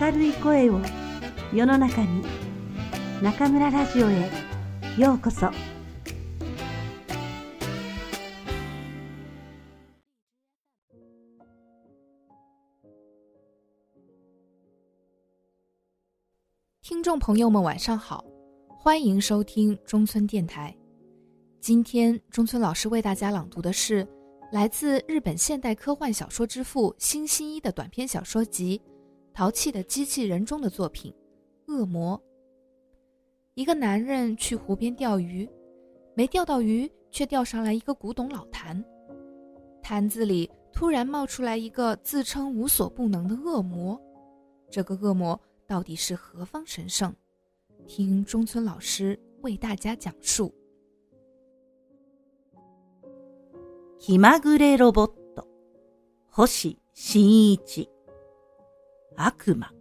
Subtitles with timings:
[0.00, 0.80] 明るい声を
[1.52, 2.24] 世の中に
[3.22, 4.30] 中村ラジオへ
[4.98, 5.50] ようこそ
[16.82, 18.24] 听众朋友们，晚上好，
[18.78, 20.76] 欢迎收听中村电台。
[21.60, 24.06] 今天中村老师为大家朗读的是
[24.50, 28.80] 来自日本现代科幻小说之父新新一的短篇小说集《
[29.36, 31.12] 淘气的机器人》中的作品《
[31.72, 32.18] 恶魔》。
[33.54, 35.48] 一个男人去湖边钓鱼，
[36.14, 38.82] 没钓到鱼，却钓上来一个古董老坛。
[39.82, 44.00] 坛子里突然冒出来一个自称无所不能的恶魔。
[44.70, 47.14] 这个恶魔到底是何方神圣？
[47.86, 50.52] 听中村老师为大家讲述。
[53.98, 55.46] 気まぐれロボット、
[56.30, 57.88] 星新一、
[59.17, 59.71] 悪魔。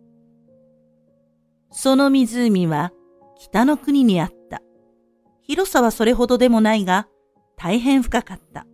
[1.71, 2.93] その湖は
[3.39, 4.63] 北の国にあった。
[5.43, 7.07] 広さはそれほどでもないが、
[7.57, 8.67] 大変深かった。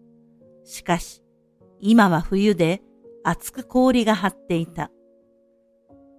[0.65, 1.23] しかし、
[1.81, 2.81] 今は冬で
[3.25, 4.91] 厚く氷が張っていた。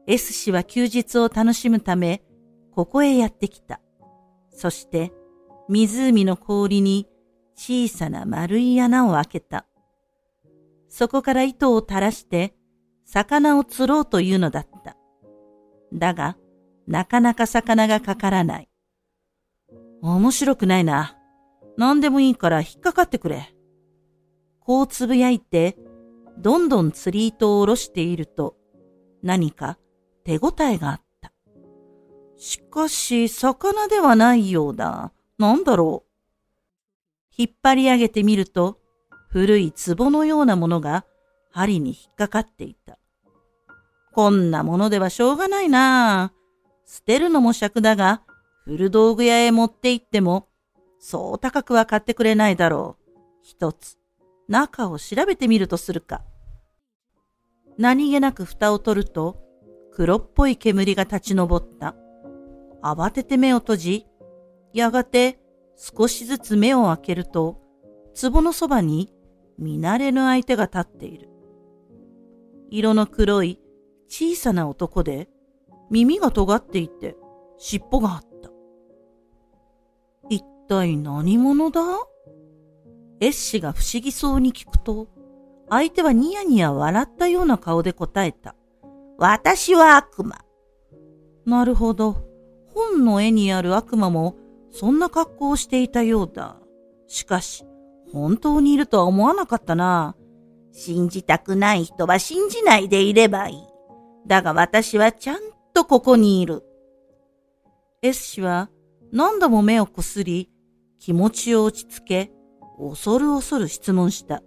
[0.07, 2.21] S 氏は休日を楽しむため、
[2.71, 3.79] ここへやってきた。
[4.51, 5.13] そして、
[5.69, 7.07] 湖の氷に
[7.55, 9.65] 小さな丸い穴を開けた。
[10.89, 12.53] そこから糸を垂らして
[13.05, 14.97] 魚を釣ろうというのだった。
[15.93, 16.37] だが、
[16.87, 18.69] なかなか魚がかからない。
[20.01, 21.17] 面白くないな。
[21.77, 23.55] 何でもいいから引っかかってくれ。
[24.59, 25.77] こうつぶやいて、
[26.37, 28.55] どんどん釣り糸を下ろしていると、
[29.21, 29.77] 何か
[30.23, 31.31] 手応えがあった。
[32.37, 35.13] しかし、魚ではないようだ。
[35.37, 37.33] なんだろう。
[37.37, 38.79] 引っ張り上げてみると、
[39.29, 41.05] 古い壺のようなものが
[41.53, 42.97] 針に引っかかっていた。
[44.11, 46.33] こんなものではしょうがないな
[46.85, 48.23] 捨てるのも尺だが、
[48.65, 50.47] 古道具屋へ持って行っても、
[50.99, 53.11] そう高くは買ってくれないだろう。
[53.43, 53.97] 一つ、
[54.47, 56.23] 中を調べてみるとするか。
[57.77, 59.39] 何気なく蓋を取ると、
[59.91, 61.95] 黒っぽい煙が立ち上った。
[62.81, 64.07] 慌てて目を閉じ、
[64.73, 65.39] やがて
[65.75, 67.61] 少しずつ目を開けると、
[68.19, 69.13] 壺のそばに
[69.57, 71.32] 見慣れぬ相手が立っている。
[72.75, 73.59] 色の黒い
[74.07, 75.29] 小さな男で、
[75.91, 77.15] 耳が尖っていて
[77.59, 78.49] 尻尾があった。
[80.27, 81.81] 一体何者だ？
[83.19, 85.07] エッシが不思議そうに聞くと、
[85.69, 88.55] 相手はニヤニヤ笑ったような顔で答えた。
[89.19, 90.39] 私は悪魔。
[91.45, 92.25] なるほど。
[92.73, 94.35] 本の絵にある悪魔も
[94.71, 96.57] そんな格好をしていたようだ。
[97.05, 97.67] しかし、
[98.11, 100.15] 本当にいるとは思わなかったな。
[100.73, 103.57] 信じたくない人は信じないでいればいい。
[104.27, 105.37] だが私はちゃん
[105.73, 106.63] とここにいる。
[108.01, 108.69] S 氏は
[109.11, 110.49] 何度も目をこすり、
[110.99, 112.31] 気持ちを落ち着け、
[112.77, 114.41] 恐る恐る質問した。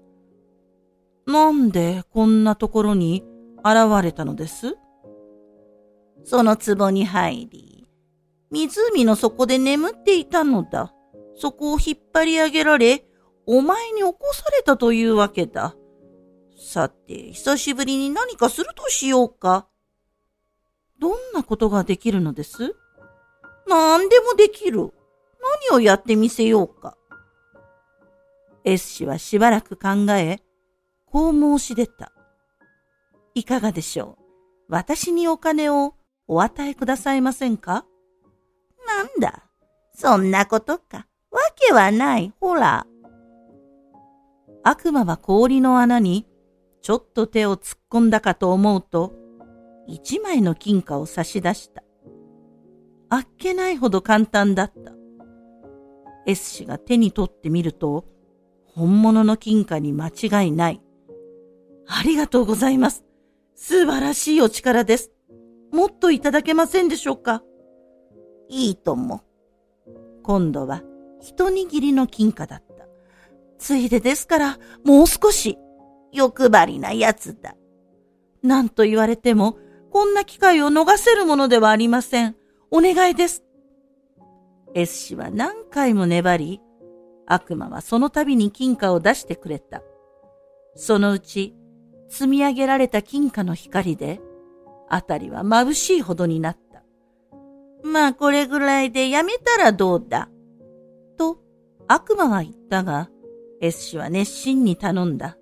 [1.26, 3.24] なんでこんなところに
[3.58, 4.76] 現れたのです？
[6.24, 7.88] その壺に入り、
[8.50, 10.92] 湖の底で眠っていたのだ。
[11.36, 13.04] そこを引っ張り上げられ、
[13.46, 15.76] お前に起こされたというわけだ。
[16.56, 19.68] さて、久しぶりに何かするとしようか。
[20.98, 22.74] どんなことができるのです？
[23.68, 24.92] 何でもできる。
[25.70, 26.96] 何をやってみせようか。
[28.64, 30.40] S 氏はしばらく考え、
[31.04, 32.12] こう申し出た。
[33.34, 34.22] いかがでしょう？
[34.68, 35.94] 私にお金を
[36.26, 37.84] お与えくださいませんか？
[38.86, 39.44] なんだ？
[39.94, 41.06] そんなことか。
[41.30, 42.32] わけはない。
[42.40, 42.86] ほら。
[44.64, 46.26] 悪魔は氷の穴に
[46.86, 49.12] ちょっと手を突っ込んだかと思うと、
[49.88, 51.82] 一枚の金貨を差し出した。
[53.08, 54.92] あっけないほど簡単だった。
[56.26, 58.04] S 氏が手に取ってみると、
[58.66, 60.80] 本物の金貨に間違いない。
[61.88, 63.04] ありがとうございます。
[63.56, 65.10] 素晴らしいお力です。
[65.72, 67.42] もっといただけませんでしょうか
[68.48, 69.24] いいとも。
[70.22, 70.84] 今度は
[71.20, 72.86] 一握りの金貨だった。
[73.58, 75.58] ついでですから、もう少し。
[76.16, 77.54] 欲張りな奴だ。
[78.42, 79.58] 何と言われても、
[79.90, 82.36] こんな機会を逃せるものではありません。
[82.70, 83.44] お願いです。
[84.74, 86.60] S 氏は何回も粘り、
[87.26, 89.82] 悪魔はその度に金貨を出してくれた。
[90.74, 91.54] そのうち、
[92.08, 94.20] 積み上げられた金貨の光で、
[94.88, 96.82] あたりは眩しいほどになった。
[97.82, 100.28] まあこれぐらいでやめたらどうだ？
[101.16, 101.38] と
[101.88, 103.08] 悪魔は言ったが、
[103.60, 105.38] S 氏は熱心に頼んだ。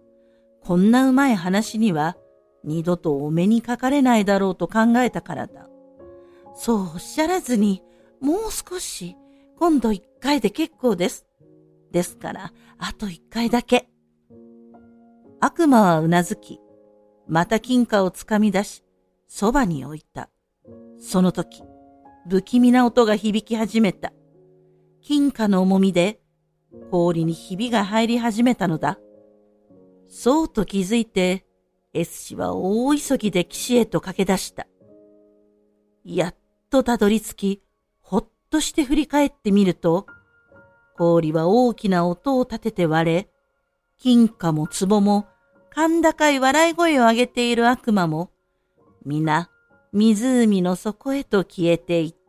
[0.64, 2.16] こんなうまい話には
[2.64, 5.68] 二度とお目にかかれないだろうと考えたからだ。
[6.54, 7.82] そうおっしゃらずに、
[8.20, 9.16] もう少し、
[9.58, 11.26] 今度一回で結構です。
[11.90, 13.88] ですから、あと一回だけ。
[15.40, 16.60] 悪魔はうなずき、
[17.28, 18.82] また金貨をつかみ出し、
[19.26, 20.30] そばに置いた。
[20.98, 21.62] その時、
[22.28, 24.12] 不気味な音が響き始めた。
[25.02, 26.20] 金貨の重みで、
[26.90, 28.98] 氷にひびが入り始めたのだ。
[30.08, 31.44] そうと気づいて、
[31.92, 34.66] S 氏は大急ぎで岸へと駆け出した。
[36.04, 36.34] やっ
[36.70, 37.62] とたどり着き、
[38.00, 40.06] ほっとして振り返ってみると、
[40.96, 43.28] 氷は大きな音を立てて割れ、
[43.98, 45.26] 金貨も壺も、
[45.74, 48.30] 甲高い笑い声を上げている悪魔も、
[49.04, 49.50] 皆、
[49.92, 52.23] 湖の底へと消えていった。